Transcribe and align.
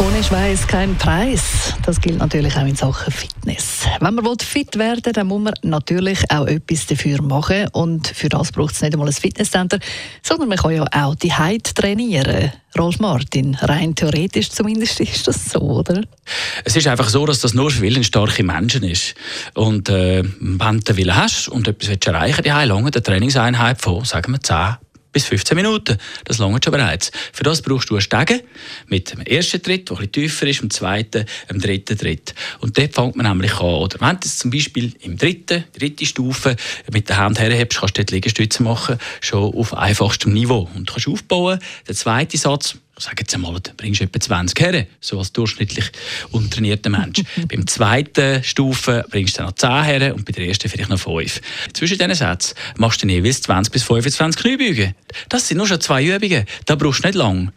Ohne 0.00 0.22
Schweiß 0.22 0.68
kein 0.68 0.96
Preis. 0.96 1.74
Das 1.84 2.00
gilt 2.00 2.18
natürlich 2.18 2.54
auch 2.56 2.66
in 2.66 2.76
Sachen 2.76 3.12
Fitness. 3.12 3.80
Wenn 3.98 4.14
man 4.14 4.38
fit 4.38 4.78
werden 4.78 5.04
will, 5.04 5.12
dann 5.12 5.26
muss 5.26 5.42
man 5.42 5.54
natürlich 5.62 6.20
auch 6.30 6.46
etwas 6.46 6.86
dafür 6.86 7.20
machen. 7.20 7.66
Und 7.72 8.06
für 8.06 8.28
das 8.28 8.52
braucht 8.52 8.74
es 8.74 8.80
nicht 8.80 8.92
einmal 8.92 9.08
ein 9.08 9.12
Fitnesscenter, 9.12 9.80
sondern 10.22 10.50
man 10.50 10.58
kann 10.58 10.76
ja 10.76 10.86
auch 10.92 11.16
die 11.16 11.32
Heid 11.32 11.74
trainieren. 11.74 12.52
Rolf 12.78 13.00
Martin, 13.00 13.56
rein 13.56 13.96
theoretisch 13.96 14.50
zumindest 14.50 15.00
ist 15.00 15.26
das 15.26 15.50
so, 15.50 15.60
oder? 15.60 16.02
Es 16.64 16.76
ist 16.76 16.86
einfach 16.86 17.08
so, 17.08 17.26
dass 17.26 17.40
das 17.40 17.54
nur 17.54 17.72
für 17.72 17.82
willensstarke 17.82 18.44
Menschen 18.44 18.84
ist. 18.84 19.16
Und 19.54 19.88
äh, 19.88 20.22
wenn 20.38 20.80
du 20.80 20.96
Willen 20.96 21.16
hast 21.16 21.48
und 21.48 21.66
etwas 21.66 21.88
erreichen 22.06 22.44
willst, 22.44 22.64
die 22.64 22.68
lange 22.68 22.90
Trainingseinheit 22.92 23.80
von, 23.80 24.04
sagen 24.04 24.30
wir, 24.30 24.40
10 24.40 24.76
bis 25.12 25.24
15 25.26 25.56
Minuten. 25.56 25.98
Das 26.24 26.38
langt 26.38 26.64
schon 26.64 26.72
bereits. 26.72 27.10
Für 27.32 27.44
das 27.44 27.62
brauchst 27.62 27.90
du 27.90 27.94
einen 27.94 28.02
Stege 28.02 28.42
mit 28.86 29.12
dem 29.12 29.20
ersten 29.20 29.62
Tritt, 29.62 29.88
der 29.88 29.96
etwas 29.96 30.12
tiefer 30.12 30.46
ist, 30.46 30.60
dem 30.60 30.70
zweiten, 30.70 31.24
dem 31.50 31.60
dritten 31.60 31.98
Tritt. 31.98 32.34
Und 32.60 32.76
dort 32.78 32.94
fängt 32.94 33.16
man 33.16 33.26
nämlich 33.26 33.54
an. 33.54 33.66
Oder 33.66 34.00
wenn 34.00 34.20
du 34.20 34.28
zum 34.28 34.50
Beispiel 34.50 34.92
im 35.00 35.16
dritten, 35.16 35.64
dritte 35.76 36.06
Stufe 36.06 36.56
mit 36.92 37.08
der 37.08 37.18
Hand 37.18 37.38
herhebst, 37.38 37.80
kannst 37.80 37.96
du 37.96 38.02
dort 38.02 38.10
Liegestütze 38.10 38.62
machen, 38.62 38.98
schon 39.20 39.54
auf 39.54 39.74
einfachstem 39.74 40.32
Niveau. 40.32 40.68
Und 40.74 40.88
du 40.88 40.92
kannst 40.92 41.08
aufbauen. 41.08 41.58
Der 41.86 41.94
zweite 41.94 42.36
Satz, 42.36 42.76
sagen 43.00 43.16
jetzt 43.20 43.34
einmal, 43.34 43.60
du 43.60 43.70
bringst 43.76 44.00
etwa 44.00 44.20
20 44.20 44.60
her, 44.60 44.86
so 45.00 45.18
als 45.18 45.32
durchschnittlich 45.32 45.90
untrainierter 46.30 46.90
Mensch. 46.90 47.22
Beim 47.48 47.66
zweiten 47.66 48.42
Stufe 48.42 49.04
bringst 49.10 49.34
du 49.34 49.38
dann 49.38 49.46
noch 49.48 49.54
10 49.54 49.84
her 49.84 50.14
und 50.14 50.24
bei 50.24 50.32
der 50.32 50.46
ersten 50.46 50.68
vielleicht 50.68 50.90
noch 50.90 50.98
5. 50.98 51.40
Zwischen 51.72 51.98
diesen 51.98 52.14
Sätzen 52.14 52.54
machst 52.76 53.02
du 53.02 53.06
dann 53.06 53.14
jeweils 53.14 53.42
20 53.42 53.72
bis 53.72 53.82
25 53.84 54.40
Kniebeugen. 54.40 54.94
Das 55.28 55.48
sind 55.48 55.58
nur 55.58 55.66
schon 55.66 55.80
zwei 55.80 56.04
Übungen, 56.04 56.44
da 56.66 56.74
brauchst 56.74 57.04
du 57.04 57.08
nicht 57.08 57.16
lang. 57.16 57.52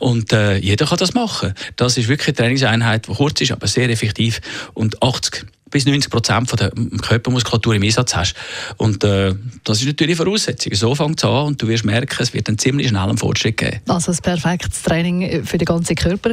Und 0.00 0.32
äh, 0.32 0.56
jeder 0.56 0.86
kann 0.86 0.98
das 0.98 1.14
machen. 1.14 1.54
Das 1.76 1.96
ist 1.96 2.08
wirklich 2.08 2.28
eine 2.28 2.36
Trainingseinheit, 2.36 3.08
die 3.08 3.12
kurz 3.12 3.40
ist, 3.40 3.52
aber 3.52 3.66
sehr 3.66 3.88
effektiv 3.88 4.40
und 4.74 5.02
80 5.02 5.46
bis 5.74 5.86
90 5.86 6.08
Prozent 6.08 6.60
der 6.60 6.70
Körpermuskulatur 7.02 7.74
im 7.74 7.82
Einsatz 7.82 8.14
hast. 8.14 8.34
Und 8.76 9.02
äh, 9.02 9.34
das 9.64 9.80
ist 9.80 9.86
natürlich 9.86 10.20
eine 10.20 10.24
Voraussetzung. 10.24 10.72
So 10.72 10.94
fängt 10.94 11.18
es 11.18 11.24
an 11.24 11.46
und 11.46 11.60
du 11.60 11.66
wirst 11.66 11.84
merken, 11.84 12.16
es 12.20 12.32
wird 12.32 12.46
einen 12.46 12.58
ziemlich 12.58 12.88
schnellen 12.88 13.18
Fortschritt 13.18 13.56
geben. 13.56 13.80
Also 13.88 14.12
ein 14.12 14.18
perfektes 14.18 14.82
Training 14.82 15.44
für 15.44 15.58
den 15.58 15.64
ganzen 15.64 15.96
Körper. 15.96 16.30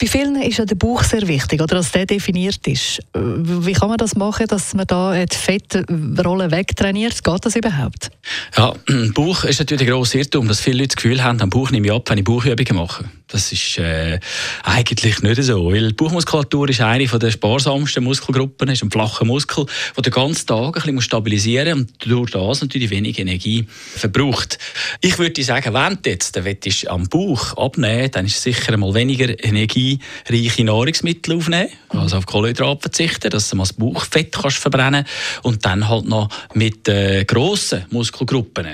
Bei 0.00 0.06
vielen 0.06 0.40
ist 0.40 0.56
ja 0.56 0.64
der 0.64 0.76
Bauch 0.76 1.02
sehr 1.02 1.28
wichtig, 1.28 1.60
oder 1.60 1.76
dass 1.76 1.92
der 1.92 2.06
definiert 2.06 2.66
ist. 2.66 3.00
Wie 3.12 3.72
kann 3.74 3.90
man 3.90 3.98
das 3.98 4.16
machen, 4.16 4.46
dass 4.46 4.72
man 4.72 4.86
da 4.86 5.22
die 5.22 5.36
Fettrolle 5.36 6.50
wegtrainiert? 6.50 7.22
Geht 7.22 7.44
das 7.44 7.56
überhaupt? 7.56 8.10
Ja, 8.56 8.72
Bauch 9.14 9.44
ist 9.44 9.58
natürlich 9.58 9.86
ein 9.86 9.92
grosser 9.92 10.18
Irrtum, 10.18 10.48
dass 10.48 10.60
viele 10.60 10.78
Leute 10.78 10.88
das 10.88 10.96
Gefühl 10.96 11.22
haben, 11.22 11.42
am 11.42 11.50
Bauch 11.50 11.70
nehme 11.70 11.88
ich 11.88 11.92
ab, 11.92 12.08
wenn 12.08 12.16
ich 12.16 12.24
Bauchübungen 12.24 12.76
mache. 12.76 13.04
Das 13.30 13.52
ist 13.52 13.76
äh, 13.76 14.18
eigentlich 14.62 15.20
nicht 15.20 15.42
so, 15.42 15.70
weil 15.70 15.92
Bauchmuskulatur 15.92 16.70
ist 16.70 16.80
eine 16.80 17.06
der 17.06 17.30
sparsamsten 17.30 18.02
Muskelgruppen 18.02 18.70
ist 18.70 18.82
ein 18.82 18.90
flacher 18.90 19.26
Muskel, 19.26 19.66
der 19.94 20.02
den 20.02 20.12
ganzen 20.14 20.46
Tag 20.46 20.76
ein 20.76 20.82
bisschen 20.82 21.02
stabilisieren 21.02 21.78
muss 21.78 21.88
und 21.88 22.10
durch 22.10 22.30
das 22.30 22.62
natürlich 22.62 22.88
wenig 22.88 23.18
Energie 23.18 23.66
verbraucht. 23.68 24.58
Ich 25.02 25.18
würde 25.18 25.44
sagen, 25.44 25.74
wenn 25.74 25.98
du 26.00 26.08
jetzt 26.08 26.42
willst, 26.42 26.88
am 26.88 27.06
Bauch 27.08 27.54
abnehmen 27.58 28.10
dann 28.10 28.24
ist 28.24 28.42
sicher 28.42 28.74
mal 28.78 28.94
weniger 28.94 29.44
energiereiche 29.44 30.64
Nahrungsmittel 30.64 31.36
aufnehmen, 31.36 31.68
also 31.90 32.16
auf 32.16 32.24
Kohlenhydrate 32.24 32.80
verzichten, 32.80 33.28
dass 33.28 33.50
du 33.50 33.56
mal 33.56 33.64
das 33.64 33.74
Bauchfett 33.74 34.32
kannst 34.32 34.56
verbrennen 34.56 35.04
und 35.42 35.66
dann 35.66 35.86
halt 35.86 36.06
noch 36.06 36.30
mit 36.54 36.88
äh, 36.88 37.26
grossen 37.26 37.84
Muskelgruppen 37.90 38.66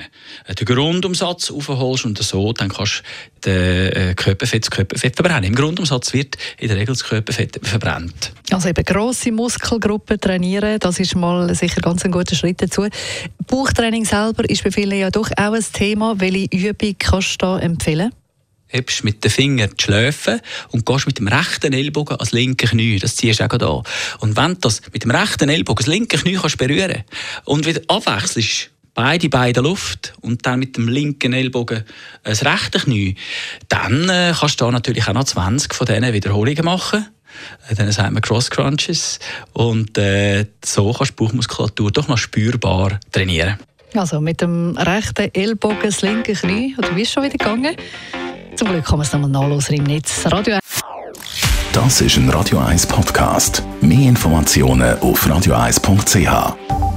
äh, 0.46 0.54
den 0.54 0.64
Grundumsatz 0.64 1.50
aufholst 1.50 2.04
und 2.04 2.18
so 2.22 2.52
dann 2.52 2.68
kannst 2.68 3.02
du 3.40 3.50
äh, 3.50 4.14
Körperfett, 4.44 4.64
das 4.64 4.70
Körperfett 4.70 5.16
verbrennen. 5.16 5.44
Im 5.44 5.54
Grundumsatz 5.54 6.12
wird 6.12 6.36
in 6.58 6.68
der 6.68 6.76
Regel 6.76 6.94
das 6.94 7.04
Körperfett 7.04 7.58
verbrennt. 7.62 8.32
Also 8.50 8.68
eben 8.68 8.84
grosse 8.84 9.32
Muskelgruppen 9.32 10.20
trainieren, 10.20 10.78
das 10.78 11.00
ist 11.00 11.16
mal 11.16 11.54
sicher 11.54 11.80
ganz 11.80 12.04
ein 12.04 12.12
guter 12.12 12.36
Schritt 12.36 12.60
dazu. 12.60 12.86
Bauchtraining 13.46 14.04
selber 14.04 14.48
ist 14.48 14.62
bei 14.62 14.70
vielen 14.70 14.98
ja 14.98 15.10
doch 15.10 15.30
auch 15.36 15.54
ein 15.54 15.64
Thema. 15.72 16.20
Welche 16.20 16.48
Übung 16.52 16.94
kannst 16.98 17.42
du 17.42 17.46
da 17.46 17.58
empfehlen? 17.58 18.12
hebst 18.66 19.04
mit 19.04 19.22
den 19.22 19.30
Fingern 19.30 19.70
die 19.78 19.84
Schläfe 19.84 20.40
und 20.72 20.84
gehst 20.84 21.06
mit 21.06 21.20
dem 21.20 21.28
rechten 21.28 21.72
Ellbogen 21.72 22.16
ans 22.16 22.32
linke 22.32 22.66
Knie. 22.66 22.98
Das 22.98 23.14
ziehst 23.14 23.38
du 23.38 23.44
auch 23.44 23.56
da. 23.56 23.82
Und 24.18 24.36
wenn 24.36 24.54
du 24.54 24.60
das 24.62 24.82
mit 24.92 25.04
dem 25.04 25.12
rechten 25.12 25.48
Ellbogen 25.48 25.84
das 25.84 25.86
linke 25.86 26.18
Knie 26.18 26.34
kannst 26.34 26.58
berühren 26.58 27.04
und 27.44 27.66
wieder 27.66 27.82
abwechselst, 27.86 28.70
beide 28.94 29.28
Beine 29.28 29.60
Luft 29.60 30.14
und 30.20 30.46
dann 30.46 30.60
mit 30.60 30.76
dem 30.76 30.88
linken 30.88 31.32
Ellbogen 31.32 31.84
das 32.22 32.44
rechte 32.44 32.78
Knie, 32.78 33.16
dann 33.68 34.08
äh, 34.08 34.32
kannst 34.38 34.60
du 34.60 34.64
da 34.64 34.70
natürlich 34.70 35.06
auch 35.08 35.12
noch 35.12 35.24
20 35.24 35.74
von 35.74 35.86
diesen 35.86 36.12
Wiederholungen 36.12 36.64
machen. 36.64 37.06
Äh, 37.68 37.74
dann 37.74 37.90
sagt 37.92 38.12
man 38.12 38.22
Cross 38.22 38.50
Crunches 38.50 39.18
und 39.52 39.98
äh, 39.98 40.46
so 40.64 40.92
kannst 40.92 41.12
du 41.12 41.16
die 41.16 41.24
Bauchmuskulatur 41.24 41.90
doch 41.90 42.08
noch 42.08 42.18
spürbar 42.18 43.00
trainieren. 43.10 43.58
Also 43.94 44.20
mit 44.20 44.40
dem 44.40 44.76
rechten 44.76 45.32
Ellbogen 45.34 45.78
das 45.82 46.02
linke 46.02 46.32
Knie, 46.32 46.74
oder 46.78 46.96
wie 46.96 47.02
ist 47.02 47.08
es 47.08 47.14
schon 47.14 47.22
wieder 47.22 47.36
gegangen? 47.36 47.76
Zum 48.56 48.68
Glück 48.68 48.84
kann 48.84 48.98
man 48.98 49.06
es 49.06 49.12
nochmal 49.12 49.30
nachlesen 49.30 49.76
im 49.76 49.84
Netz. 49.84 50.26
Radio 50.26 50.58
das 51.74 52.00
ist 52.00 52.16
ein 52.16 52.30
Radio 52.30 52.60
1 52.60 52.86
Podcast. 52.86 53.64
Mehr 53.80 54.08
Informationen 54.08 54.96
auf 55.00 55.26
radio1.ch. 55.26 56.93